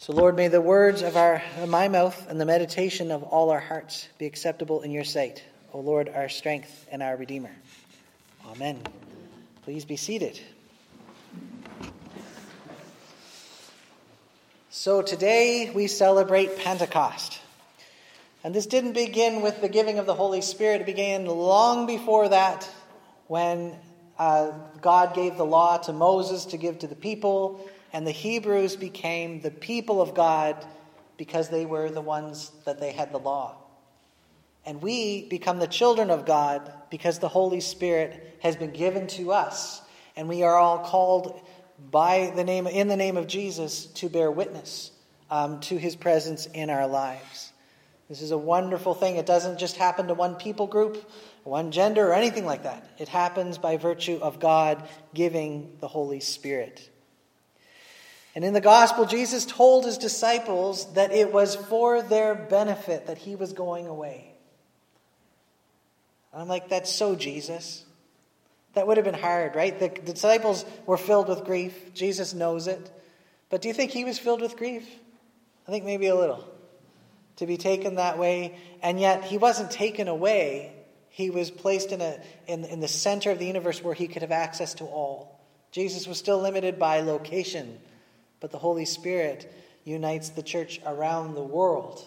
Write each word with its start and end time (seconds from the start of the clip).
So, 0.00 0.14
Lord, 0.14 0.34
may 0.34 0.48
the 0.48 0.62
words 0.62 1.02
of 1.02 1.18
our, 1.18 1.42
my 1.68 1.88
mouth 1.88 2.26
and 2.30 2.40
the 2.40 2.46
meditation 2.46 3.10
of 3.10 3.22
all 3.22 3.50
our 3.50 3.60
hearts 3.60 4.08
be 4.16 4.24
acceptable 4.24 4.80
in 4.80 4.92
your 4.92 5.04
sight, 5.04 5.44
O 5.74 5.80
Lord, 5.80 6.08
our 6.08 6.30
strength 6.30 6.86
and 6.90 7.02
our 7.02 7.18
Redeemer. 7.18 7.50
Amen. 8.46 8.80
Please 9.62 9.84
be 9.84 9.96
seated. 9.96 10.40
So, 14.70 15.02
today 15.02 15.70
we 15.74 15.86
celebrate 15.86 16.56
Pentecost. 16.56 17.38
And 18.42 18.54
this 18.54 18.64
didn't 18.64 18.94
begin 18.94 19.42
with 19.42 19.60
the 19.60 19.68
giving 19.68 19.98
of 19.98 20.06
the 20.06 20.14
Holy 20.14 20.40
Spirit, 20.40 20.80
it 20.80 20.86
began 20.86 21.26
long 21.26 21.86
before 21.86 22.30
that 22.30 22.66
when 23.26 23.76
uh, 24.18 24.52
God 24.80 25.14
gave 25.14 25.36
the 25.36 25.44
law 25.44 25.76
to 25.76 25.92
Moses 25.92 26.46
to 26.46 26.56
give 26.56 26.78
to 26.78 26.86
the 26.86 26.96
people 26.96 27.68
and 27.92 28.06
the 28.06 28.12
Hebrews 28.12 28.76
became 28.76 29.40
the 29.40 29.50
people 29.50 30.00
of 30.00 30.14
God 30.14 30.64
because 31.16 31.48
they 31.48 31.66
were 31.66 31.90
the 31.90 32.00
ones 32.00 32.50
that 32.64 32.80
they 32.80 32.92
had 32.92 33.12
the 33.12 33.18
law. 33.18 33.56
And 34.64 34.82
we 34.82 35.28
become 35.28 35.58
the 35.58 35.66
children 35.66 36.10
of 36.10 36.26
God 36.26 36.72
because 36.90 37.18
the 37.18 37.28
Holy 37.28 37.60
Spirit 37.60 38.38
has 38.40 38.56
been 38.56 38.70
given 38.70 39.06
to 39.08 39.32
us. 39.32 39.82
And 40.16 40.28
we 40.28 40.42
are 40.42 40.56
all 40.56 40.78
called 40.78 41.40
by 41.90 42.32
the 42.36 42.44
name, 42.44 42.66
in 42.66 42.88
the 42.88 42.96
name 42.96 43.16
of 43.16 43.26
Jesus 43.26 43.86
to 43.86 44.08
bear 44.08 44.30
witness 44.30 44.92
um, 45.30 45.60
to 45.60 45.78
his 45.78 45.96
presence 45.96 46.46
in 46.46 46.68
our 46.68 46.86
lives. 46.86 47.52
This 48.08 48.22
is 48.22 48.32
a 48.32 48.38
wonderful 48.38 48.94
thing. 48.94 49.16
It 49.16 49.26
doesn't 49.26 49.58
just 49.58 49.76
happen 49.76 50.08
to 50.08 50.14
one 50.14 50.34
people 50.34 50.66
group, 50.66 51.08
one 51.44 51.70
gender, 51.70 52.08
or 52.08 52.12
anything 52.12 52.44
like 52.44 52.64
that. 52.64 52.84
It 52.98 53.08
happens 53.08 53.56
by 53.56 53.76
virtue 53.76 54.18
of 54.20 54.40
God 54.40 54.88
giving 55.14 55.76
the 55.80 55.88
Holy 55.88 56.20
Spirit. 56.20 56.90
And 58.34 58.44
in 58.44 58.52
the 58.52 58.60
gospel, 58.60 59.06
Jesus 59.06 59.44
told 59.44 59.84
his 59.84 59.98
disciples 59.98 60.92
that 60.92 61.12
it 61.12 61.32
was 61.32 61.56
for 61.56 62.00
their 62.00 62.34
benefit 62.34 63.06
that 63.06 63.18
he 63.18 63.34
was 63.34 63.52
going 63.52 63.86
away. 63.86 64.32
I'm 66.32 66.46
like, 66.46 66.68
that's 66.68 66.92
so 66.92 67.16
Jesus. 67.16 67.84
That 68.74 68.86
would 68.86 68.98
have 68.98 69.04
been 69.04 69.14
hard, 69.14 69.56
right? 69.56 69.76
The 69.76 69.88
disciples 69.88 70.64
were 70.86 70.96
filled 70.96 71.28
with 71.28 71.44
grief. 71.44 71.92
Jesus 71.92 72.32
knows 72.32 72.68
it. 72.68 72.90
But 73.48 73.62
do 73.62 73.68
you 73.68 73.74
think 73.74 73.90
he 73.90 74.04
was 74.04 74.18
filled 74.18 74.40
with 74.40 74.56
grief? 74.56 74.88
I 75.66 75.72
think 75.72 75.84
maybe 75.84 76.06
a 76.06 76.14
little. 76.14 76.44
To 77.36 77.46
be 77.46 77.56
taken 77.56 77.96
that 77.96 78.16
way. 78.16 78.56
And 78.80 79.00
yet, 79.00 79.24
he 79.24 79.38
wasn't 79.38 79.72
taken 79.72 80.06
away. 80.06 80.72
He 81.08 81.30
was 81.30 81.50
placed 81.50 81.90
in, 81.90 82.00
a, 82.00 82.20
in, 82.46 82.64
in 82.64 82.78
the 82.78 82.86
center 82.86 83.32
of 83.32 83.40
the 83.40 83.46
universe 83.46 83.82
where 83.82 83.94
he 83.94 84.06
could 84.06 84.22
have 84.22 84.30
access 84.30 84.74
to 84.74 84.84
all. 84.84 85.40
Jesus 85.72 86.06
was 86.06 86.18
still 86.18 86.40
limited 86.40 86.78
by 86.78 87.00
location 87.00 87.78
but 88.40 88.50
the 88.50 88.58
Holy 88.58 88.84
Spirit 88.84 89.52
unites 89.84 90.30
the 90.30 90.42
church 90.42 90.80
around 90.86 91.34
the 91.34 91.42
world 91.42 92.04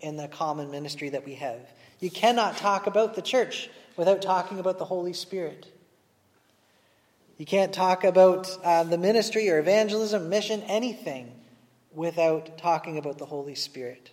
in 0.00 0.16
the 0.16 0.28
common 0.28 0.70
ministry 0.70 1.10
that 1.10 1.26
we 1.26 1.34
have. 1.34 1.60
You 2.00 2.10
cannot 2.10 2.56
talk 2.56 2.86
about 2.86 3.14
the 3.14 3.22
church 3.22 3.68
without 3.96 4.22
talking 4.22 4.58
about 4.58 4.78
the 4.78 4.84
Holy 4.84 5.12
Spirit. 5.12 5.66
You 7.36 7.46
can't 7.46 7.72
talk 7.72 8.04
about 8.04 8.50
uh, 8.62 8.84
the 8.84 8.98
ministry 8.98 9.48
or 9.50 9.58
evangelism, 9.58 10.28
mission, 10.28 10.62
anything 10.62 11.32
without 11.92 12.58
talking 12.58 12.98
about 12.98 13.18
the 13.18 13.26
Holy 13.26 13.54
Spirit. 13.54 14.10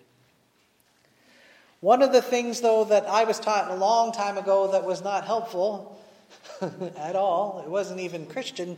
One 1.79 2.01
of 2.01 2.11
the 2.11 2.21
things, 2.21 2.61
though, 2.61 2.85
that 2.85 3.05
I 3.05 3.25
was 3.25 3.39
taught 3.39 3.69
a 3.69 3.75
long 3.75 4.11
time 4.11 4.37
ago 4.37 4.71
that 4.71 4.83
was 4.83 5.03
not 5.03 5.25
helpful 5.25 6.01
at 6.97 7.15
all, 7.15 7.61
it 7.63 7.69
wasn't 7.69 7.99
even 7.99 8.25
Christian, 8.25 8.77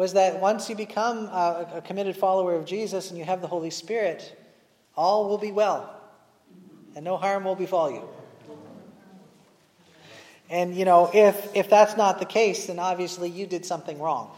was 0.00 0.14
that 0.14 0.40
once 0.40 0.70
you 0.70 0.74
become 0.74 1.26
a, 1.26 1.82
committed 1.84 2.16
follower 2.16 2.54
of 2.54 2.64
Jesus 2.64 3.10
and 3.10 3.18
you 3.18 3.24
have 3.26 3.42
the 3.42 3.46
Holy 3.46 3.68
Spirit, 3.68 4.34
all 4.96 5.28
will 5.28 5.36
be 5.36 5.52
well 5.52 5.94
and 6.96 7.04
no 7.04 7.18
harm 7.18 7.44
will 7.44 7.54
befall 7.54 7.90
you. 7.90 8.08
And 10.48 10.74
you 10.74 10.86
know, 10.86 11.10
if 11.12 11.54
if 11.54 11.68
that's 11.68 11.98
not 11.98 12.18
the 12.18 12.24
case, 12.24 12.68
then 12.68 12.78
obviously 12.78 13.28
you 13.28 13.46
did 13.46 13.66
something 13.66 13.98
wrong. 13.98 14.30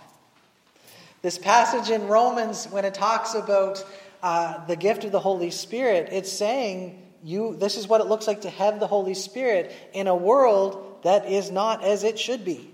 This 1.22 1.38
passage 1.38 1.90
in 1.90 2.08
Romans, 2.08 2.66
when 2.66 2.84
it 2.84 2.94
talks 2.94 3.36
about 3.36 3.86
uh, 4.20 4.66
the 4.66 4.74
gift 4.74 5.04
of 5.04 5.12
the 5.12 5.20
Holy 5.20 5.52
Spirit, 5.52 6.08
it's 6.10 6.32
saying 6.32 7.00
you. 7.22 7.54
This 7.54 7.76
is 7.76 7.86
what 7.86 8.00
it 8.00 8.08
looks 8.08 8.26
like 8.26 8.40
to 8.40 8.50
have 8.50 8.80
the 8.80 8.88
Holy 8.88 9.14
Spirit 9.14 9.70
in 9.92 10.08
a 10.08 10.16
world 10.16 10.98
that 11.04 11.30
is 11.30 11.52
not 11.52 11.84
as 11.84 12.02
it 12.02 12.18
should 12.18 12.44
be. 12.44 12.71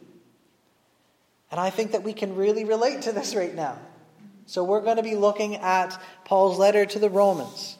And 1.50 1.58
I 1.58 1.70
think 1.70 1.92
that 1.92 2.02
we 2.02 2.12
can 2.12 2.36
really 2.36 2.64
relate 2.64 3.02
to 3.02 3.12
this 3.12 3.34
right 3.34 3.54
now. 3.54 3.78
So 4.46 4.64
we're 4.64 4.80
going 4.80 4.96
to 4.96 5.02
be 5.02 5.14
looking 5.14 5.56
at 5.56 6.00
Paul's 6.24 6.58
letter 6.58 6.84
to 6.86 6.98
the 6.98 7.10
Romans 7.10 7.76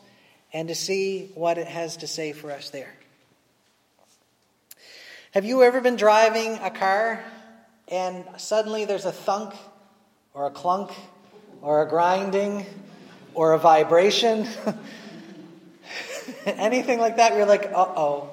and 0.53 0.69
to 0.69 0.75
see 0.75 1.31
what 1.34 1.59
it 1.59 1.67
has 1.67 1.99
to 1.99 2.06
say 2.06 2.33
for 2.33 2.51
us 2.51 2.71
there. 2.71 2.93
Have 5.33 5.45
you 5.45 5.62
ever 5.62 5.81
been 5.81 5.97
driving 5.97 6.55
a 6.62 6.71
car 6.71 7.23
and 7.89 8.25
suddenly 8.39 8.87
there's 8.87 9.05
a 9.05 9.12
thunk 9.12 9.55
or 10.33 10.47
a 10.47 10.50
clunk 10.50 10.91
or 11.61 11.83
a 11.83 11.89
grinding 11.89 12.65
or 13.35 13.53
a 13.53 13.59
vibration? 13.59 14.47
Anything 16.47 16.99
like 16.99 17.17
that, 17.17 17.37
you're 17.37 17.47
like, 17.47 17.67
uh 17.67 17.93
oh, 17.97 18.31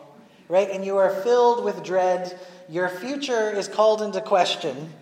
right? 0.48 0.70
And 0.70 0.86
you 0.86 0.98
are 0.98 1.10
filled 1.10 1.66
with 1.66 1.84
dread. 1.84 2.40
Your 2.70 2.88
future 2.88 3.50
is 3.50 3.68
called 3.68 4.02
into 4.02 4.22
question 4.22 4.94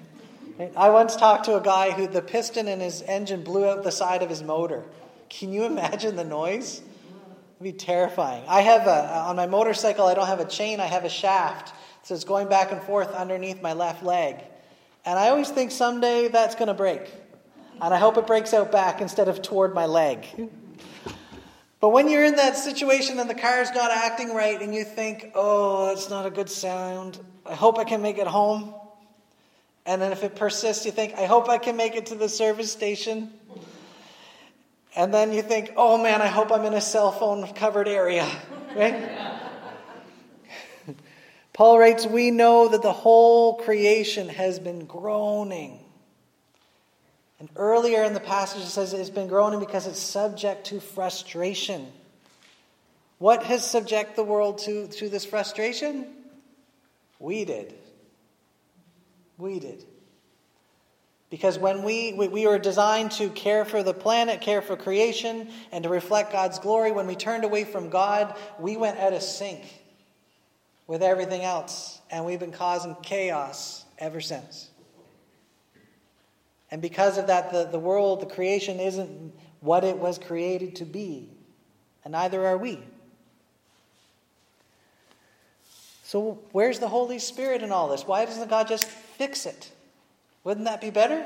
I 0.77 0.89
once 0.89 1.15
talked 1.15 1.45
to 1.45 1.55
a 1.55 1.61
guy 1.61 1.91
who 1.91 2.07
the 2.07 2.21
piston 2.21 2.67
in 2.67 2.79
his 2.79 3.01
engine 3.01 3.43
blew 3.43 3.65
out 3.65 3.83
the 3.83 3.91
side 3.91 4.21
of 4.21 4.29
his 4.29 4.43
motor. 4.43 4.83
Can 5.29 5.51
you 5.51 5.63
imagine 5.63 6.15
the 6.15 6.23
noise? 6.23 6.81
It'd 7.55 7.63
be 7.63 7.73
terrifying. 7.73 8.43
I 8.47 8.61
have 8.61 8.85
a, 8.85 8.91
uh, 8.91 9.25
on 9.29 9.35
my 9.35 9.47
motorcycle, 9.47 10.05
I 10.05 10.13
don't 10.13 10.27
have 10.27 10.39
a 10.39 10.45
chain, 10.45 10.79
I 10.79 10.85
have 10.85 11.05
a 11.05 11.09
shaft. 11.09 11.73
So 12.03 12.13
it's 12.13 12.23
going 12.23 12.49
back 12.49 12.71
and 12.71 12.81
forth 12.83 13.11
underneath 13.13 13.61
my 13.61 13.73
left 13.73 14.03
leg. 14.03 14.43
And 15.05 15.17
I 15.17 15.29
always 15.29 15.49
think 15.49 15.71
someday 15.71 16.27
that's 16.27 16.55
going 16.55 16.67
to 16.67 16.73
break. 16.73 17.11
And 17.81 17.93
I 17.93 17.97
hope 17.97 18.17
it 18.17 18.27
breaks 18.27 18.53
out 18.53 18.71
back 18.71 19.01
instead 19.01 19.27
of 19.27 19.41
toward 19.41 19.73
my 19.73 19.87
leg. 19.87 20.27
But 21.79 21.89
when 21.89 22.09
you're 22.09 22.23
in 22.23 22.35
that 22.35 22.57
situation 22.57 23.19
and 23.19 23.29
the 23.29 23.35
car's 23.35 23.71
not 23.71 23.91
acting 23.91 24.33
right 24.33 24.61
and 24.61 24.73
you 24.73 24.83
think, 24.83 25.31
oh, 25.33 25.87
that's 25.87 26.09
not 26.09 26.25
a 26.25 26.29
good 26.29 26.49
sound, 26.49 27.19
I 27.45 27.55
hope 27.55 27.79
I 27.79 27.83
can 27.83 28.01
make 28.01 28.19
it 28.19 28.27
home. 28.27 28.75
And 29.85 30.01
then 30.01 30.11
if 30.11 30.23
it 30.23 30.35
persists, 30.35 30.85
you 30.85 30.91
think, 30.91 31.13
I 31.15 31.25
hope 31.25 31.49
I 31.49 31.57
can 31.57 31.75
make 31.75 31.95
it 31.95 32.07
to 32.07 32.15
the 32.15 32.29
service 32.29 32.71
station. 32.71 33.31
And 34.95 35.13
then 35.13 35.33
you 35.33 35.41
think, 35.41 35.73
oh 35.75 36.01
man, 36.01 36.21
I 36.21 36.27
hope 36.27 36.51
I'm 36.51 36.65
in 36.65 36.73
a 36.73 36.81
cell 36.81 37.11
phone 37.11 37.47
covered 37.53 37.87
area. 37.87 38.29
Right? 38.75 39.07
Paul 41.53 41.77
writes, 41.77 42.07
We 42.07 42.31
know 42.31 42.69
that 42.69 42.81
the 42.81 42.91
whole 42.91 43.57
creation 43.57 44.29
has 44.29 44.57
been 44.57 44.87
groaning. 44.87 45.77
And 47.39 47.49
earlier 47.55 48.03
in 48.03 48.15
the 48.15 48.19
passage, 48.19 48.63
it 48.63 48.67
says 48.67 48.93
it's 48.93 49.11
been 49.11 49.27
groaning 49.27 49.59
because 49.59 49.85
it's 49.85 49.99
subject 49.99 50.65
to 50.67 50.79
frustration. 50.79 51.85
What 53.19 53.43
has 53.43 53.63
subject 53.63 54.15
the 54.15 54.23
world 54.23 54.57
to, 54.59 54.87
to 54.87 55.07
this 55.07 55.23
frustration? 55.23 56.07
We 57.19 57.45
did. 57.45 57.75
We 59.43 59.59
did. 59.59 59.83
Because 61.29 61.59
when 61.59 61.83
we, 61.83 62.13
we, 62.13 62.29
we 62.29 62.47
were 62.47 62.57
designed 62.57 63.11
to 63.13 63.29
care 63.29 63.65
for 63.65 63.83
the 63.83 63.93
planet, 63.93 64.39
care 64.39 64.61
for 64.61 64.77
creation, 64.77 65.49
and 65.73 65.83
to 65.83 65.89
reflect 65.89 66.31
God's 66.31 66.59
glory, 66.59 66.93
when 66.93 67.07
we 67.07 67.15
turned 67.17 67.43
away 67.43 67.65
from 67.65 67.89
God, 67.89 68.37
we 68.57 68.77
went 68.77 68.99
out 68.99 69.11
of 69.11 69.21
sync 69.21 69.61
with 70.87 71.03
everything 71.03 71.41
else. 71.41 71.99
And 72.09 72.23
we've 72.23 72.39
been 72.39 72.53
causing 72.53 72.95
chaos 73.03 73.83
ever 73.99 74.21
since. 74.21 74.69
And 76.71 76.81
because 76.81 77.17
of 77.17 77.27
that, 77.27 77.51
the, 77.51 77.65
the 77.65 77.79
world, 77.79 78.21
the 78.21 78.33
creation, 78.33 78.79
isn't 78.79 79.33
what 79.59 79.83
it 79.83 79.97
was 79.97 80.17
created 80.17 80.77
to 80.77 80.85
be. 80.85 81.29
And 82.05 82.13
neither 82.13 82.45
are 82.45 82.57
we. 82.57 82.79
So, 86.05 86.39
where's 86.53 86.79
the 86.79 86.87
Holy 86.87 87.19
Spirit 87.19 87.61
in 87.61 87.73
all 87.73 87.89
this? 87.89 88.07
Why 88.07 88.23
doesn't 88.23 88.49
God 88.49 88.69
just 88.69 88.87
fix 89.23 89.45
it? 89.45 89.71
Wouldn't 90.43 90.65
that 90.65 90.81
be 90.81 90.89
better? 90.89 91.25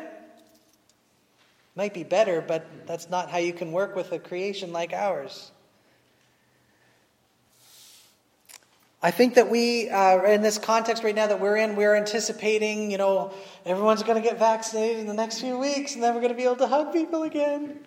Might 1.75 1.95
be 1.95 2.03
better, 2.03 2.41
but 2.41 2.63
that's 2.85 3.09
not 3.09 3.31
how 3.31 3.39
you 3.39 3.53
can 3.53 3.71
work 3.71 3.95
with 3.95 4.11
a 4.11 4.19
creation 4.19 4.71
like 4.71 4.93
ours. 4.93 5.51
I 9.01 9.09
think 9.09 9.33
that 9.33 9.49
we, 9.49 9.89
uh, 9.89 10.21
in 10.25 10.43
this 10.43 10.59
context 10.59 11.03
right 11.03 11.15
now 11.15 11.25
that 11.25 11.39
we're 11.39 11.57
in, 11.57 11.75
we're 11.75 11.95
anticipating, 11.95 12.91
you 12.91 12.99
know, 12.99 13.33
everyone's 13.65 14.03
going 14.03 14.21
to 14.21 14.27
get 14.27 14.37
vaccinated 14.37 14.99
in 14.99 15.07
the 15.07 15.15
next 15.15 15.39
few 15.39 15.57
weeks, 15.57 15.95
and 15.95 16.03
then 16.03 16.13
we're 16.13 16.21
going 16.21 16.33
to 16.33 16.37
be 16.37 16.43
able 16.43 16.57
to 16.57 16.67
hug 16.67 16.93
people 16.93 17.23
again. 17.23 17.79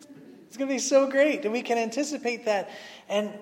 It's 0.49 0.57
going 0.57 0.69
to 0.69 0.75
be 0.75 0.81
so 0.81 1.09
great, 1.09 1.45
and 1.45 1.53
we 1.53 1.63
can 1.63 1.79
anticipate 1.79 2.47
that. 2.47 2.69
And 3.09 3.33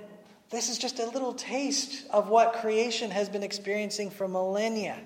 this 0.50 0.68
is 0.68 0.76
just 0.76 0.98
a 0.98 1.06
little 1.06 1.32
taste 1.32 2.06
of 2.10 2.28
what 2.28 2.52
creation 2.54 3.10
has 3.10 3.30
been 3.30 3.42
experiencing 3.42 4.10
for 4.10 4.28
millennia. 4.28 4.98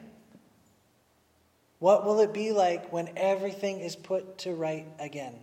What 1.83 2.05
will 2.05 2.21
it 2.21 2.33
be 2.33 2.53
like 2.53 2.93
when 2.93 3.11
everything 3.17 3.81
is 3.81 3.97
put 3.97 4.39
to 4.39 4.55
right 4.55 4.87
again? 5.01 5.35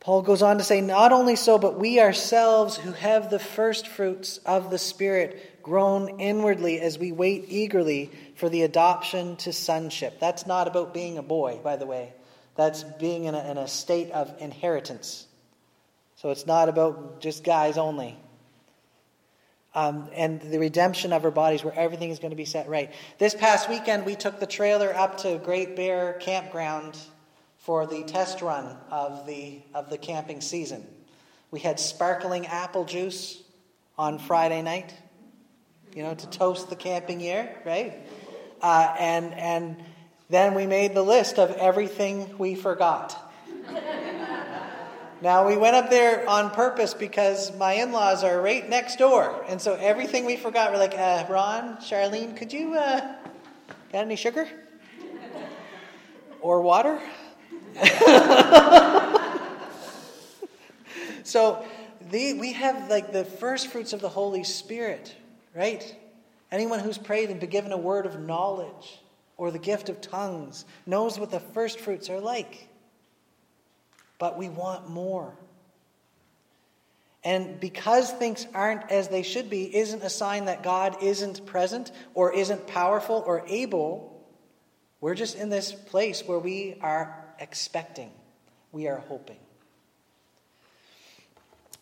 Paul 0.00 0.20
goes 0.20 0.42
on 0.42 0.58
to 0.58 0.62
say, 0.64 0.82
Not 0.82 1.10
only 1.10 1.36
so, 1.36 1.56
but 1.56 1.78
we 1.78 2.00
ourselves 2.00 2.76
who 2.76 2.92
have 2.92 3.30
the 3.30 3.38
first 3.38 3.88
fruits 3.88 4.36
of 4.44 4.70
the 4.70 4.76
Spirit 4.76 5.62
groan 5.62 6.20
inwardly 6.20 6.78
as 6.82 6.98
we 6.98 7.12
wait 7.12 7.46
eagerly 7.48 8.10
for 8.36 8.50
the 8.50 8.60
adoption 8.60 9.36
to 9.36 9.50
sonship. 9.50 10.20
That's 10.20 10.46
not 10.46 10.68
about 10.68 10.92
being 10.92 11.16
a 11.16 11.22
boy, 11.22 11.60
by 11.64 11.76
the 11.76 11.86
way. 11.86 12.12
That's 12.56 12.82
being 12.82 13.24
in 13.24 13.34
a, 13.34 13.50
in 13.52 13.56
a 13.56 13.66
state 13.66 14.10
of 14.10 14.34
inheritance. 14.38 15.26
So 16.16 16.28
it's 16.28 16.44
not 16.44 16.68
about 16.68 17.22
just 17.22 17.42
guys 17.42 17.78
only. 17.78 18.18
Um, 19.78 20.08
and 20.12 20.40
the 20.40 20.58
redemption 20.58 21.12
of 21.12 21.24
our 21.24 21.30
bodies, 21.30 21.62
where 21.62 21.72
everything 21.78 22.10
is 22.10 22.18
going 22.18 22.32
to 22.32 22.36
be 22.36 22.44
set 22.44 22.68
right. 22.68 22.92
This 23.18 23.32
past 23.32 23.68
weekend, 23.68 24.04
we 24.04 24.16
took 24.16 24.40
the 24.40 24.46
trailer 24.46 24.92
up 24.92 25.18
to 25.18 25.38
Great 25.38 25.76
Bear 25.76 26.14
Campground 26.14 26.98
for 27.58 27.86
the 27.86 28.02
test 28.02 28.42
run 28.42 28.76
of 28.90 29.24
the, 29.24 29.60
of 29.74 29.88
the 29.88 29.96
camping 29.96 30.40
season. 30.40 30.84
We 31.52 31.60
had 31.60 31.78
sparkling 31.78 32.48
apple 32.48 32.86
juice 32.86 33.40
on 33.96 34.18
Friday 34.18 34.62
night, 34.62 34.92
you 35.94 36.02
know, 36.02 36.12
to 36.12 36.28
toast 36.28 36.70
the 36.70 36.76
camping 36.76 37.20
year, 37.20 37.48
right? 37.64 37.94
Uh, 38.60 38.96
and, 38.98 39.32
and 39.34 39.76
then 40.28 40.54
we 40.54 40.66
made 40.66 40.92
the 40.92 41.02
list 41.02 41.38
of 41.38 41.52
everything 41.52 42.36
we 42.36 42.56
forgot. 42.56 43.16
Now, 45.20 45.48
we 45.48 45.56
went 45.56 45.74
up 45.74 45.90
there 45.90 46.28
on 46.28 46.50
purpose 46.50 46.94
because 46.94 47.52
my 47.56 47.72
in 47.72 47.90
laws 47.90 48.22
are 48.22 48.40
right 48.40 48.68
next 48.68 48.98
door. 48.98 49.44
And 49.48 49.60
so 49.60 49.74
everything 49.74 50.24
we 50.24 50.36
forgot, 50.36 50.70
we're 50.70 50.78
like, 50.78 50.96
uh, 50.96 51.26
Ron, 51.28 51.78
Charlene, 51.78 52.36
could 52.36 52.52
you, 52.52 52.74
uh, 52.74 53.00
got 53.92 54.04
any 54.04 54.14
sugar? 54.14 54.48
or 56.40 56.62
water? 56.62 57.00
so 61.24 61.66
the, 62.10 62.34
we 62.34 62.52
have 62.52 62.88
like 62.88 63.12
the 63.12 63.24
first 63.24 63.72
fruits 63.72 63.92
of 63.92 64.00
the 64.00 64.08
Holy 64.08 64.44
Spirit, 64.44 65.16
right? 65.52 65.96
Anyone 66.52 66.78
who's 66.78 66.96
prayed 66.96 67.30
and 67.30 67.40
been 67.40 67.50
given 67.50 67.72
a 67.72 67.76
word 67.76 68.06
of 68.06 68.20
knowledge 68.20 69.00
or 69.36 69.50
the 69.50 69.58
gift 69.58 69.88
of 69.88 70.00
tongues 70.00 70.64
knows 70.86 71.18
what 71.18 71.32
the 71.32 71.40
first 71.40 71.80
fruits 71.80 72.08
are 72.08 72.20
like. 72.20 72.67
But 74.18 74.36
we 74.36 74.48
want 74.48 74.88
more. 74.88 75.36
And 77.24 77.58
because 77.58 78.10
things 78.10 78.46
aren't 78.54 78.90
as 78.90 79.08
they 79.08 79.22
should 79.22 79.50
be, 79.50 79.76
isn't 79.76 80.02
a 80.02 80.10
sign 80.10 80.46
that 80.46 80.62
God 80.62 81.02
isn't 81.02 81.44
present 81.46 81.90
or 82.14 82.32
isn't 82.32 82.66
powerful 82.66 83.22
or 83.26 83.44
able. 83.48 84.26
We're 85.00 85.14
just 85.14 85.36
in 85.36 85.48
this 85.48 85.72
place 85.72 86.22
where 86.24 86.38
we 86.38 86.76
are 86.80 87.24
expecting, 87.38 88.10
we 88.72 88.88
are 88.88 88.98
hoping. 88.98 89.36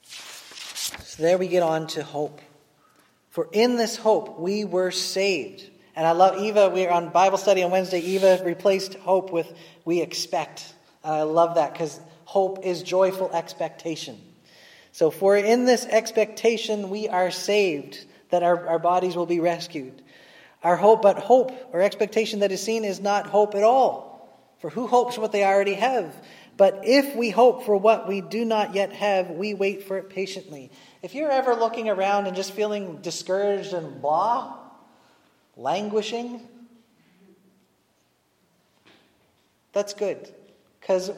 So 0.02 1.22
there 1.22 1.38
we 1.38 1.48
get 1.48 1.62
on 1.62 1.86
to 1.88 2.02
hope. 2.02 2.40
For 3.30 3.48
in 3.52 3.76
this 3.76 3.96
hope 3.96 4.38
we 4.38 4.64
were 4.64 4.90
saved. 4.90 5.70
And 5.94 6.06
I 6.06 6.12
love 6.12 6.38
Eva, 6.40 6.70
we 6.70 6.86
are 6.86 6.92
on 6.92 7.10
Bible 7.10 7.38
study 7.38 7.62
on 7.62 7.70
Wednesday. 7.70 8.00
Eva 8.00 8.42
replaced 8.44 8.94
hope 8.94 9.32
with 9.32 9.52
we 9.84 10.00
expect. 10.00 10.74
And 11.04 11.14
I 11.14 11.22
love 11.22 11.54
that 11.54 11.72
because 11.72 12.00
hope 12.36 12.66
is 12.66 12.82
joyful 12.82 13.30
expectation. 13.32 14.20
So, 14.92 15.10
for 15.10 15.38
in 15.38 15.64
this 15.64 15.86
expectation 15.86 16.90
we 16.90 17.08
are 17.08 17.30
saved, 17.30 18.04
that 18.28 18.42
our, 18.42 18.66
our 18.68 18.78
bodies 18.78 19.16
will 19.16 19.24
be 19.24 19.40
rescued. 19.40 20.02
Our 20.62 20.76
hope, 20.76 21.00
but 21.00 21.16
hope 21.16 21.50
or 21.72 21.80
expectation 21.80 22.40
that 22.40 22.52
is 22.52 22.62
seen 22.62 22.84
is 22.84 23.00
not 23.00 23.26
hope 23.26 23.54
at 23.54 23.62
all. 23.62 24.28
For 24.58 24.68
who 24.68 24.86
hopes 24.86 25.16
what 25.16 25.32
they 25.32 25.46
already 25.46 25.72
have? 25.72 26.14
But 26.58 26.80
if 26.84 27.16
we 27.16 27.30
hope 27.30 27.64
for 27.64 27.74
what 27.74 28.06
we 28.06 28.20
do 28.20 28.44
not 28.44 28.74
yet 28.74 28.92
have, 28.92 29.30
we 29.30 29.54
wait 29.54 29.84
for 29.84 29.96
it 29.96 30.10
patiently. 30.10 30.70
If 31.00 31.14
you're 31.14 31.30
ever 31.30 31.54
looking 31.54 31.88
around 31.88 32.26
and 32.26 32.36
just 32.36 32.52
feeling 32.52 32.98
discouraged 33.00 33.72
and 33.72 34.02
blah, 34.02 34.58
languishing, 35.56 36.46
that's 39.72 39.94
good. 39.94 40.34
Because 40.86 41.10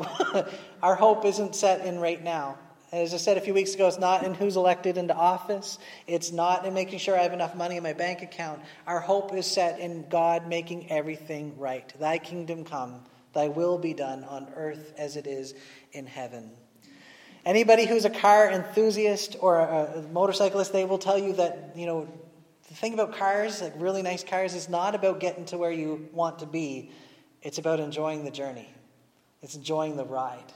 our 0.83 0.95
hope 0.95 1.27
isn't 1.27 1.55
set 1.55 1.85
in 1.85 1.99
right 1.99 2.23
now. 2.23 2.57
As 2.91 3.13
I 3.13 3.19
said 3.19 3.37
a 3.37 3.43
few 3.43 3.53
weeks 3.53 3.75
ago, 3.75 3.87
it's 3.87 3.99
not 3.99 4.25
in 4.25 4.33
who's 4.33 4.57
elected 4.57 4.97
into 4.97 5.15
office. 5.15 5.79
It's 6.07 6.33
not 6.33 6.65
in 6.65 6.73
making 6.73 7.01
sure 7.01 7.19
I 7.19 7.23
have 7.23 7.35
enough 7.35 7.55
money 7.55 7.77
in 7.77 7.83
my 7.83 7.93
bank 7.93 8.23
account. 8.23 8.63
Our 8.87 8.99
hope 8.99 9.35
is 9.35 9.45
set 9.45 9.79
in 9.79 10.09
God 10.09 10.49
making 10.49 10.91
everything 10.91 11.59
right. 11.59 11.93
Thy 12.01 12.17
kingdom 12.17 12.65
come 12.65 13.03
Thy 13.35 13.49
will 13.49 13.79
be 13.79 13.95
done 13.95 14.25
on 14.25 14.49
earth 14.57 14.95
as 14.97 15.17
it 15.17 15.27
is 15.27 15.55
in 15.93 16.07
heaven. 16.07 16.51
Anybody 17.45 17.87
who's 17.87 18.05
a 18.05 18.11
car 18.11 18.51
enthusiast 18.51 19.37
or 19.41 19.61
a 19.61 20.03
motorcyclist, 20.11 20.73
they 20.73 20.85
will 20.85 20.99
tell 20.99 21.19
you 21.19 21.35
that, 21.35 21.75
you 21.77 21.87
know, 21.87 22.09
the 22.69 22.75
thing 22.75 22.95
about 22.95 23.17
cars, 23.17 23.63
like 23.63 23.75
really 23.77 24.03
nice 24.03 24.25
cars, 24.25 24.55
is 24.55 24.69
not 24.69 24.95
about 24.95 25.21
getting 25.21 25.45
to 25.47 25.59
where 25.59 25.71
you 25.71 26.09
want 26.13 26.41
to 26.41 26.47
be. 26.47 26.91
It's 27.43 27.59
about 27.59 27.81
enjoying 27.81 28.25
the 28.25 28.31
journey. 28.31 28.69
It's 29.43 29.55
enjoying 29.55 29.97
the 29.97 30.05
ride. 30.05 30.53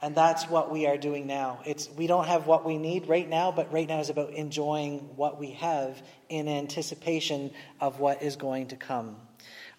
And 0.00 0.14
that's 0.14 0.48
what 0.48 0.70
we 0.70 0.86
are 0.86 0.96
doing 0.96 1.26
now. 1.26 1.60
It's 1.64 1.90
we 1.90 2.06
don't 2.06 2.26
have 2.26 2.46
what 2.46 2.64
we 2.64 2.78
need 2.78 3.08
right 3.08 3.28
now, 3.28 3.50
but 3.50 3.72
right 3.72 3.88
now 3.88 3.98
is 3.98 4.10
about 4.10 4.30
enjoying 4.30 5.00
what 5.16 5.40
we 5.40 5.52
have 5.52 6.00
in 6.28 6.46
anticipation 6.46 7.50
of 7.80 7.98
what 7.98 8.22
is 8.22 8.36
going 8.36 8.68
to 8.68 8.76
come. 8.76 9.16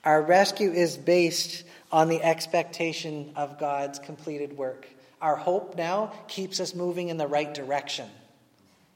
Our 0.03 0.21
rescue 0.21 0.71
is 0.71 0.97
based 0.97 1.63
on 1.91 2.09
the 2.09 2.21
expectation 2.21 3.31
of 3.35 3.59
God's 3.59 3.99
completed 3.99 4.57
work. 4.57 4.87
Our 5.21 5.35
hope 5.35 5.77
now 5.77 6.13
keeps 6.27 6.59
us 6.59 6.73
moving 6.73 7.09
in 7.09 7.17
the 7.17 7.27
right 7.27 7.53
direction, 7.53 8.09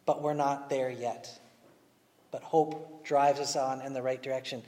but 0.06 0.22
we're 0.22 0.34
not 0.34 0.70
there 0.70 0.90
yet. 0.90 1.30
But 2.32 2.42
hope 2.42 3.06
drives 3.06 3.40
us 3.40 3.56
on 3.56 3.82
in 3.82 3.94
the 3.94 4.02
right 4.02 4.22
direction. 4.22 4.64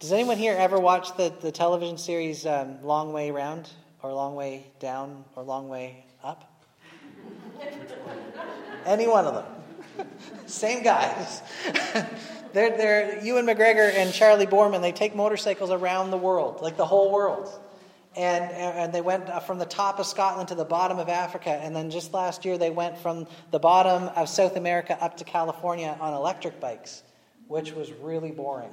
Does 0.00 0.12
anyone 0.12 0.38
here 0.38 0.54
ever 0.56 0.78
watch 0.78 1.16
the, 1.16 1.32
the 1.40 1.50
television 1.50 1.98
series 1.98 2.46
um, 2.46 2.80
Long 2.84 3.12
Way 3.12 3.32
Round, 3.32 3.68
or 4.00 4.12
Long 4.12 4.36
Way 4.36 4.64
Down, 4.78 5.24
or 5.34 5.42
Long 5.42 5.68
Way 5.68 6.04
Up? 6.22 6.62
Any 8.86 9.08
one 9.08 9.24
of 9.24 9.34
them. 9.34 10.08
Same 10.46 10.84
guys. 10.84 11.42
They're, 12.54 12.78
they're, 12.78 13.22
Ewan 13.22 13.44
McGregor 13.44 13.92
and 13.92 14.10
Charlie 14.10 14.46
Boorman. 14.46 14.80
they 14.80 14.90
take 14.90 15.14
motorcycles 15.14 15.70
around 15.70 16.10
the 16.10 16.16
world, 16.16 16.62
like 16.62 16.78
the 16.78 16.86
whole 16.86 17.12
world. 17.12 17.46
And, 18.16 18.50
and 18.50 18.92
they 18.92 19.02
went 19.02 19.28
from 19.42 19.58
the 19.58 19.66
top 19.66 19.98
of 19.98 20.06
Scotland 20.06 20.48
to 20.48 20.54
the 20.54 20.64
bottom 20.64 20.98
of 20.98 21.10
Africa. 21.10 21.50
And 21.50 21.76
then 21.76 21.90
just 21.90 22.14
last 22.14 22.46
year, 22.46 22.56
they 22.56 22.70
went 22.70 22.96
from 22.96 23.26
the 23.50 23.58
bottom 23.58 24.04
of 24.16 24.30
South 24.30 24.56
America 24.56 24.96
up 24.98 25.18
to 25.18 25.24
California 25.24 25.94
on 26.00 26.14
electric 26.14 26.58
bikes, 26.58 27.02
which 27.48 27.72
was 27.72 27.92
really 27.92 28.30
boring. 28.30 28.72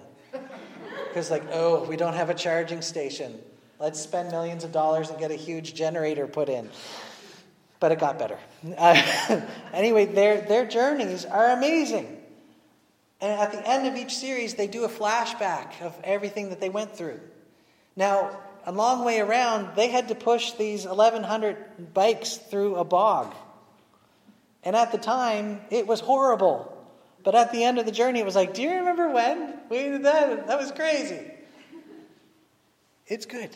Because, 1.08 1.32
like, 1.32 1.44
oh, 1.52 1.86
we 1.86 1.98
don't 1.98 2.14
have 2.14 2.30
a 2.30 2.34
charging 2.34 2.82
station. 2.82 3.40
Let's 3.80 4.00
spend 4.00 4.32
millions 4.32 4.64
of 4.64 4.72
dollars 4.72 5.10
and 5.10 5.20
get 5.20 5.32
a 5.32 5.36
huge 5.36 5.74
generator 5.74 6.28
put 6.28 6.50
in. 6.50 6.70
But 7.80 7.92
it 7.92 8.00
got 8.00 8.18
better. 8.18 8.40
Uh, 8.78 9.42
anyway, 9.74 10.06
their, 10.06 10.42
their 10.42 10.66
journeys 10.66 11.26
are 11.26 11.52
amazing. 11.52 12.22
And 13.22 13.32
at 13.32 13.52
the 13.52 13.68
end 13.68 13.88
of 13.88 13.96
each 13.96 14.16
series, 14.16 14.56
they 14.56 14.68
do 14.68 14.84
a 14.84 14.90
flashback 14.90 15.82
of 15.82 15.96
everything 16.04 16.50
that 16.50 16.60
they 16.60 16.70
went 16.70 16.96
through. 16.96 17.20
Now, 17.96 18.38
a 18.66 18.72
long 18.72 19.06
way 19.06 19.20
around, 19.20 19.76
they 19.76 19.90
had 19.90 20.08
to 20.10 20.16
push 20.16 20.54
these 20.54 20.86
1,100 20.86 21.94
bikes 21.94 22.38
through 22.38 22.76
a 22.76 22.84
bog. 22.84 23.34
And 24.64 24.76
at 24.76 24.92
the 24.92 24.98
time, 24.98 25.62
it 25.70 25.86
was 25.86 26.00
horrible. 26.00 26.75
But 27.26 27.34
at 27.34 27.52
the 27.52 27.64
end 27.64 27.80
of 27.80 27.88
the 27.88 27.92
journey, 27.92 28.20
it 28.20 28.26
was 28.26 28.36
like, 28.36 28.54
do 28.54 28.62
you 28.62 28.70
remember 28.70 29.10
when 29.10 29.56
we 29.68 29.80
did 29.80 30.04
that? 30.04 30.48
That 30.48 30.60
was 30.60 30.72
crazy. 30.72 31.20
It's 33.08 33.26
good. 33.26 33.50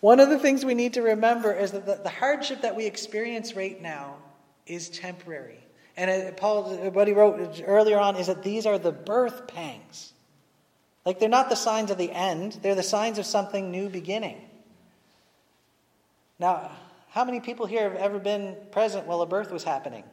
One 0.00 0.18
of 0.18 0.30
the 0.30 0.38
things 0.38 0.64
we 0.64 0.74
need 0.74 0.94
to 0.94 1.02
remember 1.02 1.52
is 1.52 1.72
that 1.72 2.02
the 2.02 2.10
hardship 2.10 2.62
that 2.62 2.74
we 2.74 2.86
experience 2.86 3.54
right 3.54 3.80
now 3.80 4.16
is 4.66 4.88
temporary. 4.88 5.58
And 5.96 6.10
uh, 6.10 6.32
Paul, 6.32 6.74
what 6.90 7.06
he 7.06 7.12
wrote 7.12 7.62
earlier 7.66 7.98
on 7.98 8.16
is 8.16 8.28
that 8.28 8.42
these 8.42 8.64
are 8.64 8.78
the 8.78 8.92
birth 8.92 9.46
pangs. 9.48 10.12
Like 11.04 11.20
they're 11.20 11.28
not 11.28 11.50
the 11.50 11.56
signs 11.56 11.90
of 11.90 11.98
the 11.98 12.10
end, 12.10 12.58
they're 12.62 12.74
the 12.74 12.82
signs 12.82 13.18
of 13.18 13.26
something 13.26 13.70
new 13.70 13.90
beginning. 13.90 14.40
Now, 16.38 16.70
how 17.10 17.24
many 17.24 17.40
people 17.40 17.66
here 17.66 17.90
have 17.90 17.98
ever 17.98 18.18
been 18.18 18.56
present 18.70 19.06
while 19.06 19.20
a 19.20 19.26
birth 19.26 19.50
was 19.50 19.64
happening? 19.64 20.04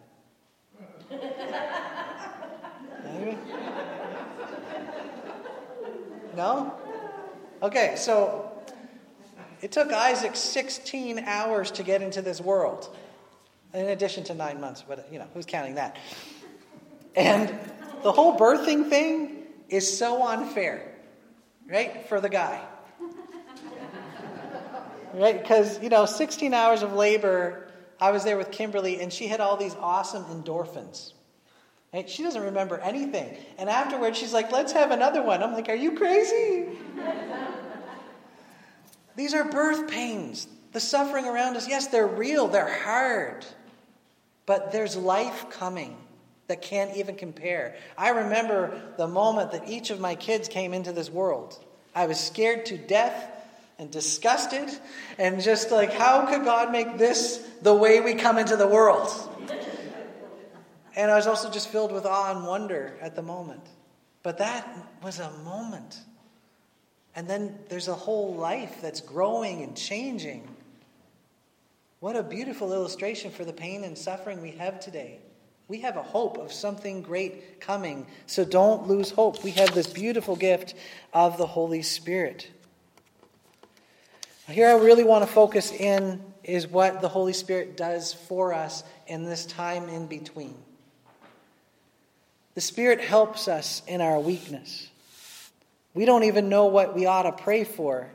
No? 6.35 6.73
Okay, 7.61 7.95
so 7.97 8.51
it 9.61 9.71
took 9.71 9.91
Isaac 9.91 10.35
16 10.35 11.19
hours 11.19 11.71
to 11.71 11.83
get 11.83 12.01
into 12.01 12.21
this 12.21 12.41
world 12.41 12.95
in 13.73 13.87
addition 13.87 14.23
to 14.25 14.33
nine 14.33 14.61
months, 14.61 14.83
but 14.87 15.07
you 15.11 15.19
know, 15.19 15.27
who's 15.33 15.45
counting 15.45 15.75
that? 15.75 15.97
And 17.15 17.57
the 18.03 18.11
whole 18.11 18.37
birthing 18.37 18.89
thing 18.89 19.43
is 19.69 19.97
so 19.97 20.25
unfair, 20.27 20.93
right, 21.67 22.07
for 22.07 22.21
the 22.21 22.29
guy. 22.29 22.61
right? 25.13 25.41
Because, 25.41 25.81
you 25.81 25.89
know, 25.89 26.05
16 26.05 26.53
hours 26.53 26.83
of 26.83 26.93
labor, 26.93 27.67
I 27.99 28.11
was 28.11 28.23
there 28.23 28.37
with 28.37 28.51
Kimberly, 28.51 29.01
and 29.01 29.11
she 29.11 29.27
had 29.27 29.39
all 29.39 29.57
these 29.57 29.75
awesome 29.75 30.23
endorphins. 30.25 31.13
She 32.07 32.23
doesn't 32.23 32.41
remember 32.41 32.79
anything. 32.79 33.37
And 33.57 33.69
afterwards, 33.69 34.17
she's 34.17 34.33
like, 34.33 34.51
let's 34.51 34.73
have 34.73 34.91
another 34.91 35.21
one. 35.21 35.41
I'm 35.41 35.53
like, 35.53 35.69
are 35.69 35.75
you 35.75 35.93
crazy? 35.93 36.67
These 39.15 39.33
are 39.33 39.45
birth 39.45 39.89
pains. 39.89 40.47
The 40.73 40.79
suffering 40.79 41.25
around 41.25 41.55
us, 41.55 41.69
yes, 41.69 41.87
they're 41.87 42.07
real, 42.07 42.47
they're 42.47 42.83
hard. 42.83 43.45
But 44.45 44.71
there's 44.73 44.97
life 44.97 45.49
coming 45.49 45.95
that 46.47 46.61
can't 46.61 46.95
even 46.97 47.15
compare. 47.15 47.75
I 47.97 48.09
remember 48.09 48.79
the 48.97 49.07
moment 49.07 49.51
that 49.53 49.69
each 49.69 49.89
of 49.89 49.99
my 49.99 50.15
kids 50.15 50.47
came 50.47 50.73
into 50.73 50.91
this 50.91 51.09
world. 51.09 51.57
I 51.95 52.07
was 52.07 52.19
scared 52.19 52.65
to 52.67 52.77
death 52.77 53.31
and 53.79 53.89
disgusted 53.89 54.69
and 55.17 55.41
just 55.41 55.71
like, 55.71 55.93
how 55.93 56.25
could 56.27 56.43
God 56.43 56.71
make 56.71 56.97
this 56.97 57.37
the 57.61 57.73
way 57.73 58.01
we 58.01 58.13
come 58.13 58.37
into 58.37 58.57
the 58.57 58.67
world? 58.67 59.09
And 60.95 61.11
I 61.11 61.15
was 61.15 61.27
also 61.27 61.49
just 61.49 61.69
filled 61.69 61.91
with 61.91 62.05
awe 62.05 62.31
and 62.35 62.47
wonder 62.47 62.95
at 63.01 63.15
the 63.15 63.21
moment. 63.21 63.65
But 64.23 64.37
that 64.37 64.67
was 65.03 65.19
a 65.19 65.29
moment. 65.43 65.99
And 67.15 67.29
then 67.29 67.59
there's 67.69 67.87
a 67.87 67.93
whole 67.93 68.33
life 68.33 68.81
that's 68.81 69.01
growing 69.01 69.61
and 69.61 69.75
changing. 69.75 70.47
What 71.99 72.15
a 72.15 72.23
beautiful 72.23 72.73
illustration 72.73 73.31
for 73.31 73.45
the 73.45 73.53
pain 73.53 73.83
and 73.83 73.97
suffering 73.97 74.41
we 74.41 74.51
have 74.51 74.79
today. 74.79 75.19
We 75.67 75.81
have 75.81 75.97
a 75.97 76.03
hope 76.03 76.37
of 76.37 76.51
something 76.51 77.01
great 77.01 77.59
coming. 77.59 78.05
So 78.27 78.45
don't 78.45 78.87
lose 78.87 79.11
hope. 79.11 79.43
We 79.43 79.51
have 79.51 79.73
this 79.73 79.87
beautiful 79.87 80.35
gift 80.35 80.75
of 81.13 81.37
the 81.37 81.47
Holy 81.47 81.81
Spirit. 81.81 82.49
Here, 84.47 84.67
I 84.67 84.73
really 84.73 85.03
want 85.03 85.25
to 85.25 85.31
focus 85.31 85.71
in 85.71 86.21
is 86.43 86.67
what 86.67 87.01
the 87.01 87.09
Holy 87.09 87.33
Spirit 87.33 87.75
does 87.75 88.13
for 88.13 88.53
us 88.53 88.83
in 89.07 89.25
this 89.25 89.45
time 89.45 89.89
in 89.89 90.05
between. 90.05 90.55
The 92.55 92.61
Spirit 92.61 93.01
helps 93.01 93.47
us 93.47 93.81
in 93.85 94.01
our 94.01 94.19
weakness. 94.19 94.89
We 95.93 96.05
don't 96.05 96.23
even 96.23 96.49
know 96.49 96.65
what 96.65 96.95
we 96.95 97.05
ought 97.05 97.23
to 97.23 97.31
pray 97.31 97.65
for, 97.65 98.09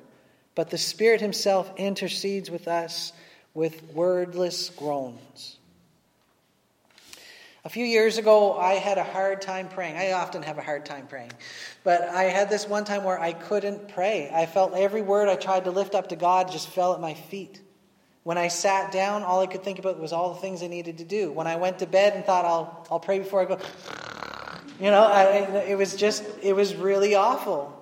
but 0.55 0.71
the 0.71 0.79
Spirit 0.79 1.21
Himself 1.21 1.71
intercedes 1.77 2.51
with 2.51 2.67
us 2.67 3.13
with 3.55 3.83
wordless 3.95 4.71
groans. 4.71 5.59
A 7.65 7.69
few 7.69 7.85
years 7.85 8.17
ago, 8.17 8.57
I 8.57 8.75
had 8.75 8.97
a 8.97 9.05
hard 9.05 9.43
time 9.43 9.69
praying. 9.69 9.97
I 9.97 10.13
often 10.13 10.43
have 10.43 10.57
a 10.57 10.63
hard 10.63 10.87
time 10.87 11.07
praying. 11.07 11.33
But 11.85 12.03
I 12.09 12.25
had 12.25 12.49
this 12.49 12.67
one 12.67 12.87
time 12.87 13.05
where 13.05 13.21
I 13.21 13.35
couldn't 13.35 13.91
pray. 13.91 14.31
I 14.33 14.47
felt 14.47 14.73
every 14.75 15.03
word 15.03 15.29
I 15.29 15.37
tried 15.37 15.65
to 15.65 15.71
lift 15.71 15.95
up 15.95 16.09
to 16.09 16.17
God 16.17 16.51
just 16.51 16.71
fell 16.71 16.95
at 16.95 17.01
my 17.01 17.13
feet. 17.13 17.61
When 18.23 18.39
I 18.39 18.49
sat 18.49 18.93
down, 18.93 19.23
all 19.23 19.41
I 19.41 19.47
could 19.47 19.63
think 19.63 19.79
about 19.79 19.99
was 19.99 20.13
all 20.13 20.33
the 20.33 20.41
things 20.41 20.63
I 20.63 20.69
needed 20.69 20.99
to 20.99 21.05
do. 21.05 21.33
When 21.33 21.47
I 21.47 21.57
went 21.57 21.79
to 21.81 21.87
bed 21.87 22.15
and 22.15 22.25
thought, 22.25 22.47
I'll, 22.47 22.87
I'll 22.91 23.01
pray 23.01 23.19
before 23.19 23.43
I 23.43 23.45
go, 23.45 23.59
you 24.81 24.91
know, 24.91 25.03
I, 25.03 25.25
it 25.69 25.77
was 25.77 25.95
just, 25.95 26.25
it 26.43 26.55
was 26.55 26.75
really 26.75 27.15
awful. 27.15 27.77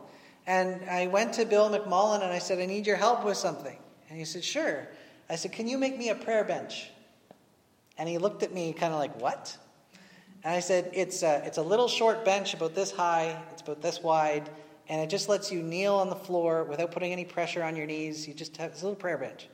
And 0.47 0.89
I 0.91 1.07
went 1.07 1.35
to 1.35 1.45
Bill 1.45 1.71
McMullen 1.71 2.23
and 2.23 2.33
I 2.33 2.39
said, 2.39 2.59
I 2.59 2.67
need 2.67 2.87
your 2.87 2.97
help 2.97 3.25
with 3.25 3.37
something. 3.37 3.77
And 4.09 4.19
he 4.19 4.25
said, 4.25 4.43
Sure. 4.43 4.89
I 5.31 5.37
said, 5.37 5.53
Can 5.53 5.69
you 5.69 5.79
make 5.79 5.97
me 5.97 6.09
a 6.09 6.15
prayer 6.15 6.43
bench? 6.43 6.91
And 7.99 8.09
he 8.09 8.19
looked 8.19 8.43
at 8.43 8.53
me 8.53 8.73
kind 8.73 8.93
of 8.93 8.99
like, 8.99 9.21
What? 9.21 9.57
And 10.45 10.55
I 10.55 10.61
said, 10.61 10.91
it's 10.93 11.23
a, 11.23 11.43
it's 11.45 11.59
a 11.59 11.63
little 11.63 11.89
short 11.89 12.25
bench 12.25 12.55
about 12.55 12.75
this 12.75 12.91
high, 12.91 13.37
it's 13.53 13.61
about 13.61 13.83
this 13.83 14.03
wide, 14.03 14.49
and 14.89 15.01
it 15.01 15.11
just 15.11 15.29
lets 15.29 15.51
you 15.51 15.63
kneel 15.63 15.95
on 15.95 16.09
the 16.09 16.17
floor 16.17 16.65
without 16.65 16.93
putting 16.93 17.13
any 17.13 17.25
pressure 17.25 17.63
on 17.63 17.75
your 17.75 17.87
knees. 17.87 18.27
You 18.27 18.35
just 18.35 18.57
have 18.57 18.73
this 18.73 18.83
little 18.83 18.97
prayer 18.97 19.19
bench. 19.19 19.49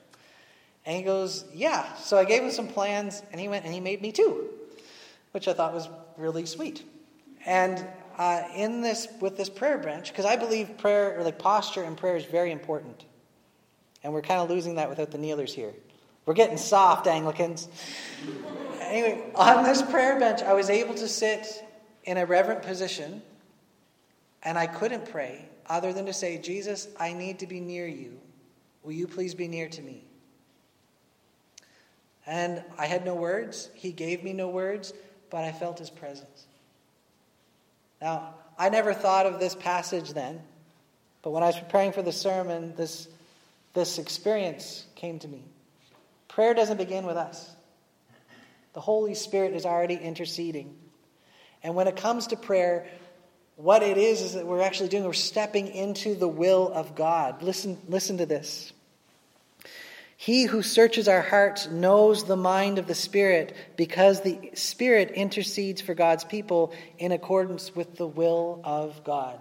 And 0.87 0.97
he 0.97 1.03
goes, 1.03 1.45
Yeah. 1.55 1.93
So 1.97 2.17
I 2.17 2.25
gave 2.25 2.43
him 2.43 2.51
some 2.51 2.69
plans, 2.69 3.23
and 3.33 3.41
he 3.41 3.49
went 3.49 3.65
and 3.65 3.75
he 3.75 3.81
made 3.81 4.01
me 4.01 4.13
two, 4.13 4.51
which 5.33 5.49
I 5.49 5.53
thought 5.55 5.75
was 5.75 5.89
really 6.17 6.47
sweet. 6.47 6.85
And 7.47 7.85
uh, 8.17 8.43
in 8.55 8.81
this, 8.81 9.09
with 9.21 9.37
this 9.37 9.49
prayer 9.49 9.79
bench, 9.79 10.11
because 10.11 10.25
I 10.25 10.37
believe 10.37 10.79
prayer, 10.79 11.19
or 11.19 11.25
like 11.25 11.39
posture 11.39 11.83
and 11.83 11.97
prayer 11.97 12.17
is 12.17 12.25
very 12.25 12.53
important. 12.53 13.05
And 14.03 14.13
we're 14.13 14.23
kind 14.23 14.41
of 14.41 14.51
losing 14.51 14.77
that 14.77 14.89
without 14.89 15.11
the 15.11 15.19
kneelers 15.19 15.55
here. 15.55 15.73
We're 16.27 16.35
getting 16.35 16.57
soft, 16.57 17.07
Anglicans 17.07 17.69
anyway, 18.95 19.23
on 19.35 19.65
this 19.65 19.83
prayer 19.83 20.19
bench, 20.19 20.43
I 20.43 20.53
was 20.53 20.71
able 20.71 20.95
to 20.95 21.09
sit 21.09 21.65
in 22.05 22.17
a 22.17 22.27
reverent 22.27 22.63
position, 22.63 23.23
and 24.43 24.59
I 24.59 24.67
couldn't 24.67 25.11
pray 25.11 25.49
other 25.67 25.93
than 25.93 26.07
to 26.07 26.13
say, 26.13 26.39
Jesus, 26.39 26.89
I 26.99 27.13
need 27.13 27.39
to 27.41 27.47
be 27.47 27.61
near 27.61 27.87
you. 27.87 28.21
Will 28.83 28.93
you 28.93 29.07
please 29.07 29.35
be 29.35 29.49
near 29.49 29.69
to 29.69 29.83
me? 29.83 30.05
And 32.27 32.63
I 32.79 32.87
had 32.87 33.05
no 33.05 33.15
words. 33.15 33.71
He 33.75 33.93
gave 33.93 34.23
me 34.23 34.33
no 34.33 34.49
words, 34.49 34.93
but 35.31 35.45
I 35.45 35.53
felt 35.53 35.79
his 35.79 35.91
presence. 35.91 36.47
Now, 38.05 38.35
I 38.59 38.69
never 38.69 38.93
thought 38.93 39.25
of 39.25 39.41
this 39.41 39.55
passage 39.55 40.13
then, 40.13 40.43
but 41.23 41.31
when 41.31 41.43
I 41.43 41.47
was 41.47 41.59
preparing 41.59 41.91
for 41.91 42.03
the 42.03 42.13
sermon, 42.13 42.75
this, 42.77 43.09
this 43.73 43.99
experience 43.99 44.85
came 44.95 45.19
to 45.21 45.27
me. 45.27 45.43
Prayer 46.29 46.53
doesn't 46.53 46.77
begin 46.77 47.07
with 47.07 47.17
us. 47.17 47.51
The 48.75 48.81
Holy 48.83 49.15
Spirit 49.15 49.55
is 49.55 49.65
already 49.65 49.95
interceding. 49.95 50.77
And 51.63 51.75
when 51.75 51.89
it 51.89 51.97
comes 51.97 52.27
to 52.27 52.37
prayer, 52.37 52.87
what 53.57 53.83
it 53.83 53.97
is 53.97 54.21
is 54.21 54.35
that 54.35 54.47
we're 54.47 54.61
actually 54.61 54.91
doing, 54.91 55.05
we're 55.05 55.15
stepping 55.15 55.69
into 55.69 56.15
the 56.15 56.29
will 56.29 56.71
of 56.71 56.95
God. 56.95 57.43
Listen, 57.43 57.79
listen 57.89 58.19
to 58.19 58.27
this. 58.27 58.75
He 60.17 60.45
who 60.45 60.63
searches 60.63 61.09
our 61.09 61.23
hearts 61.23 61.69
knows 61.69 62.25
the 62.25 62.37
mind 62.37 62.79
of 62.79 62.87
the 62.87 62.95
Spirit 62.95 63.55
because 63.77 64.21
the 64.21 64.51
Spirit 64.55 65.11
intercedes 65.11 65.81
for 65.81 65.95
God's 65.95 66.25
people 66.25 66.73
in 66.99 67.13
accordance 67.13 67.75
with 67.75 67.97
the 67.97 68.07
will 68.07 68.61
of 68.65 69.03
God. 69.05 69.39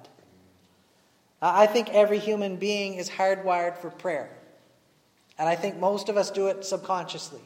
I 1.42 1.68
think 1.68 1.90
every 1.90 2.20
human 2.20 2.56
being 2.56 2.96
is 2.96 3.10
hardwired 3.10 3.78
for 3.78 3.90
prayer. 3.90 4.30
And 5.38 5.50
I 5.50 5.56
think 5.56 5.78
most 5.78 6.10
of 6.10 6.18
us 6.18 6.32
do 6.32 6.48
it 6.48 6.64
subconsciously. 6.64 7.42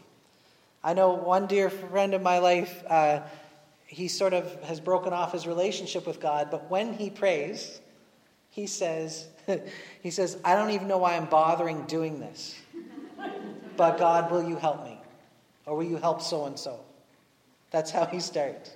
I 0.84 0.94
know 0.94 1.14
one 1.14 1.48
dear 1.48 1.70
friend 1.70 2.14
of 2.14 2.22
my 2.22 2.38
life, 2.38 2.84
uh, 2.88 3.22
he 3.88 4.08
sort 4.08 4.34
of 4.34 4.64
has 4.64 4.80
broken 4.80 5.14
off 5.14 5.32
his 5.32 5.48
relationship 5.48 6.06
with 6.06 6.20
God, 6.20 6.50
but 6.52 6.70
when 6.70 6.94
he 6.94 7.10
prays, 7.10 7.82
he 8.50 8.68
says, 8.68 9.28
he 10.02 10.12
says, 10.12 10.38
I 10.44 10.56
don't 10.56 10.72
even 10.72 10.88
know 10.88 10.98
why 10.98 11.16
I'm 11.16 11.26
bothering 11.26 11.86
doing 11.86 12.20
this. 12.20 12.56
But 13.78 13.98
God, 13.98 14.32
will 14.32 14.48
you 14.48 14.56
help 14.56 14.84
me? 14.84 15.00
Or 15.66 15.78
will 15.78 15.84
you 15.84 15.98
help 15.98 16.22
so 16.22 16.46
and 16.46 16.58
so? 16.58 16.80
That's 17.72 17.92
how 17.92 18.06
he 18.06 18.20
starts. 18.20 18.72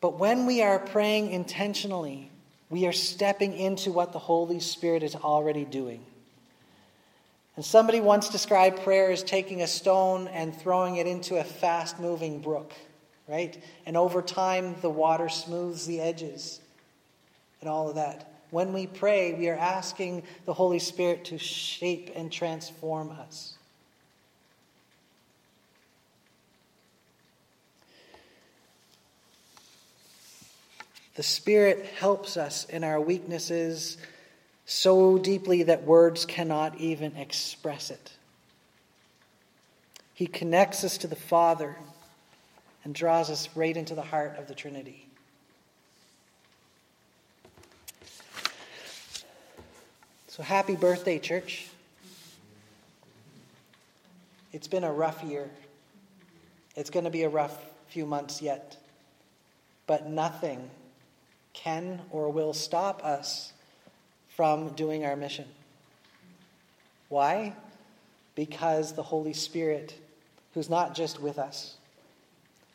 But 0.00 0.18
when 0.18 0.46
we 0.46 0.62
are 0.62 0.78
praying 0.78 1.30
intentionally, 1.30 2.30
we 2.70 2.86
are 2.86 2.92
stepping 2.92 3.54
into 3.54 3.92
what 3.92 4.12
the 4.12 4.18
Holy 4.18 4.60
Spirit 4.60 5.02
is 5.02 5.14
already 5.14 5.64
doing. 5.64 6.04
And 7.56 7.64
somebody 7.64 8.00
once 8.00 8.28
described 8.28 8.82
prayer 8.82 9.10
as 9.10 9.22
taking 9.22 9.60
a 9.60 9.66
stone 9.66 10.28
and 10.28 10.56
throwing 10.56 10.96
it 10.96 11.06
into 11.06 11.36
a 11.36 11.44
fast 11.44 12.00
moving 12.00 12.40
brook, 12.40 12.72
right? 13.28 13.62
And 13.84 13.96
over 13.96 14.22
time, 14.22 14.76
the 14.80 14.88
water 14.88 15.28
smooths 15.28 15.84
the 15.84 16.00
edges 16.00 16.60
and 17.60 17.68
all 17.68 17.88
of 17.90 17.96
that. 17.96 18.29
When 18.50 18.72
we 18.72 18.86
pray, 18.86 19.32
we 19.34 19.48
are 19.48 19.56
asking 19.56 20.24
the 20.44 20.52
Holy 20.52 20.78
Spirit 20.78 21.26
to 21.26 21.38
shape 21.38 22.10
and 22.14 22.32
transform 22.32 23.10
us. 23.10 23.54
The 31.14 31.22
Spirit 31.22 31.84
helps 31.98 32.36
us 32.36 32.64
in 32.64 32.82
our 32.82 33.00
weaknesses 33.00 33.98
so 34.64 35.18
deeply 35.18 35.64
that 35.64 35.84
words 35.84 36.24
cannot 36.24 36.78
even 36.78 37.16
express 37.16 37.90
it. 37.90 38.12
He 40.14 40.26
connects 40.26 40.82
us 40.82 40.98
to 40.98 41.06
the 41.06 41.16
Father 41.16 41.76
and 42.84 42.94
draws 42.94 43.30
us 43.30 43.48
right 43.54 43.76
into 43.76 43.94
the 43.94 44.02
heart 44.02 44.38
of 44.38 44.48
the 44.48 44.54
Trinity. 44.54 45.09
So, 50.30 50.44
happy 50.44 50.76
birthday, 50.76 51.18
church. 51.18 51.66
It's 54.52 54.68
been 54.68 54.84
a 54.84 54.92
rough 54.92 55.24
year. 55.24 55.50
It's 56.76 56.88
going 56.88 57.04
to 57.04 57.10
be 57.10 57.24
a 57.24 57.28
rough 57.28 57.58
few 57.88 58.06
months 58.06 58.40
yet. 58.40 58.76
But 59.88 60.06
nothing 60.06 60.70
can 61.52 62.02
or 62.12 62.30
will 62.30 62.52
stop 62.52 63.04
us 63.04 63.52
from 64.28 64.68
doing 64.74 65.04
our 65.04 65.16
mission. 65.16 65.46
Why? 67.08 67.52
Because 68.36 68.92
the 68.92 69.02
Holy 69.02 69.32
Spirit, 69.32 69.98
who's 70.54 70.70
not 70.70 70.94
just 70.94 71.20
with 71.20 71.40
us, 71.40 71.74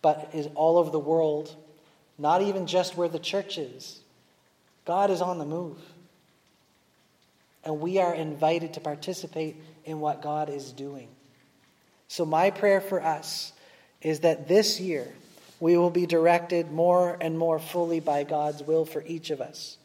but 0.01 0.29
is 0.33 0.49
all 0.55 0.77
over 0.77 0.89
the 0.89 0.99
world, 0.99 1.55
not 2.17 2.41
even 2.41 2.67
just 2.67 2.97
where 2.97 3.07
the 3.07 3.17
church 3.17 3.57
is, 3.57 4.01
God 4.83 5.09
is 5.09 5.21
on 5.21 5.39
the 5.39 5.45
move. 5.45 5.77
And 7.65 7.81
we 7.81 7.97
are 7.97 8.13
invited 8.13 8.73
to 8.75 8.79
participate 8.79 9.55
in 9.83 9.99
what 9.99 10.21
God 10.21 10.49
is 10.49 10.71
doing. 10.71 11.07
So, 12.07 12.25
my 12.25 12.51
prayer 12.51 12.79
for 12.79 13.01
us 13.01 13.51
is 14.01 14.19
that 14.19 14.47
this 14.47 14.79
year 14.79 15.11
we 15.59 15.77
will 15.77 15.89
be 15.89 16.05
directed 16.05 16.71
more 16.71 17.17
and 17.19 17.37
more 17.37 17.59
fully 17.59 17.99
by 17.99 18.23
God's 18.23 18.61
will 18.61 18.85
for 18.85 19.03
each 19.07 19.31
of 19.31 19.41
us. 19.41 19.77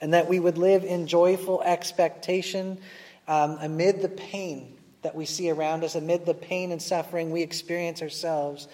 And 0.00 0.14
that 0.14 0.28
we 0.28 0.40
would 0.40 0.58
live 0.58 0.84
in 0.84 1.06
joyful 1.06 1.62
expectation 1.62 2.78
um, 3.28 3.58
amid 3.60 4.02
the 4.02 4.08
pain 4.08 4.76
that 5.02 5.14
we 5.14 5.26
see 5.26 5.50
around 5.50 5.84
us, 5.84 5.94
amid 5.94 6.26
the 6.26 6.34
pain 6.34 6.72
and 6.72 6.80
suffering 6.80 7.30
we 7.30 7.42
experience 7.42 8.02
ourselves. 8.02 8.68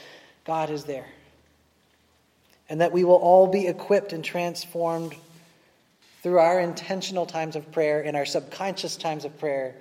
God 0.45 0.71
is 0.71 0.85
there. 0.85 1.07
And 2.69 2.81
that 2.81 2.93
we 2.93 3.05
will 3.05 3.17
all 3.17 3.47
be 3.47 3.67
equipped 3.67 4.13
and 4.13 4.25
transformed 4.25 5.15
through 6.23 6.39
our 6.39 6.61
intentional 6.61 7.27
times 7.27 7.57
of 7.57 7.71
prayer 7.73 8.01
and 8.01 8.17
our 8.17 8.25
subconscious 8.25 8.97
times 8.97 9.25
of 9.25 9.37
prayer 9.39 9.75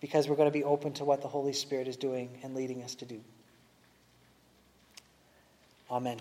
because 0.00 0.28
we're 0.28 0.36
going 0.36 0.48
to 0.50 0.58
be 0.58 0.64
open 0.64 0.92
to 0.94 1.04
what 1.04 1.22
the 1.22 1.28
Holy 1.28 1.52
Spirit 1.52 1.88
is 1.88 1.96
doing 1.96 2.28
and 2.42 2.54
leading 2.54 2.82
us 2.82 2.94
to 2.96 3.04
do. 3.04 3.20
Amen. 5.90 6.18